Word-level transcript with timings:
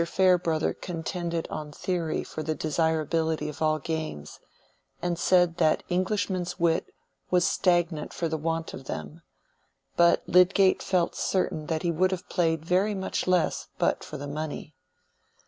Farebrother 0.03 0.73
contended 0.73 1.47
on 1.51 1.71
theory 1.71 2.23
for 2.23 2.41
the 2.41 2.55
desirability 2.55 3.49
of 3.49 3.61
all 3.61 3.77
games, 3.77 4.39
and 4.99 5.19
said 5.19 5.57
that 5.57 5.83
Englishmen's 5.91 6.59
wit 6.59 6.87
was 7.29 7.45
stagnant 7.45 8.11
for 8.11 8.27
want 8.35 8.73
of 8.73 8.85
them; 8.85 9.21
but 9.95 10.23
Lydgate 10.27 10.81
felt 10.81 11.13
certain 11.15 11.67
that 11.67 11.83
he 11.83 11.91
would 11.91 12.09
have 12.09 12.27
played 12.29 12.65
very 12.65 12.95
much 12.95 13.27
less 13.27 13.67
but 13.77 14.03
for 14.03 14.17
the 14.17 14.25
money. 14.27 14.73